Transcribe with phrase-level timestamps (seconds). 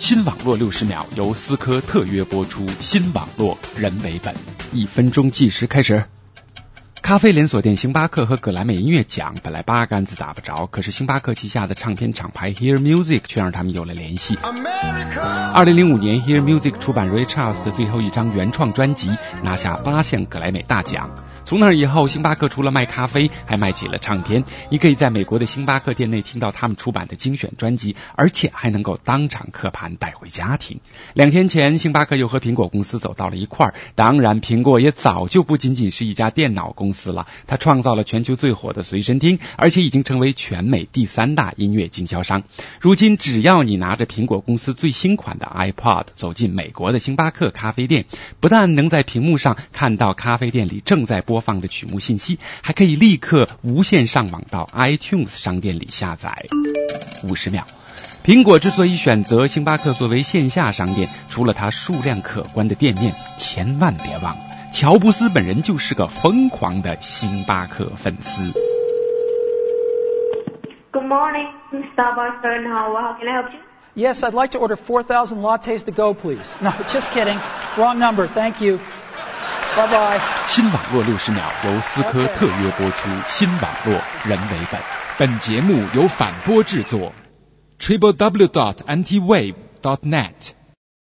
[0.00, 4.34] 新网络六十秒由思科特约播出，新网络人为本，
[4.72, 6.06] 一分钟计时开始。
[7.10, 14.38] 咖啡连锁店星巴克和格莱美音乐奖本来八竿子打不着，可是星巴克旗下的唱片厂牌 Hear Music 却让他们有了联系。
[15.52, 19.10] 二零零五年，Hear Music 出版 Ray Charles 的最后一张原创专辑，
[19.42, 21.10] 拿下八项格莱美大奖。
[21.44, 24.44] 从那以后，星巴克除了卖咖啡，还卖起了唱片。
[24.68, 30.78] 你可以在美国的星巴克店内听到他们出版的精选专辑，而且还能够当场刻盘带回家庭。
[31.14, 33.74] 两天前，星巴克又和苹果公司走到了一块儿。
[33.96, 42.42] 当然，苹果也早就不仅仅是一家电脑公司死了，他创造了全球最火的随身听，而且已经成为全美第三大音乐经销商。
[42.80, 48.04] 如今，只要你拿着苹果公司最新款的 iPod 走进美国的星巴克咖啡店，
[48.40, 56.46] 不但能在屏幕上看到咖啡店里正在播放的曲目信息，还可以立刻无线上网到 iTunes 商店里下载。
[57.22, 57.66] 五十秒。
[58.22, 68.51] 苹果之所以选择星巴克作为线下商店，除了它数量可观的店面，千万别忘了，乔布斯本人就是个疯狂的星巴克粉丝。
[70.91, 71.47] Good morning,
[71.95, 73.01] Starbucks Bernhauer.
[73.01, 73.59] How can I help you?
[73.95, 76.55] Yes, I'd like to order 4,000 lattes to go, please.
[76.61, 77.39] No, just kidding.
[77.77, 78.27] Wrong number.
[78.27, 78.79] Thank you.
[79.75, 80.21] Bye bye.
[80.47, 83.93] 新网络六十秒由思科特约播出，新网络
[84.25, 84.81] 人为本。
[85.17, 87.13] 本节目由反播制作，
[87.79, 90.51] triple w dot antiwave dot net。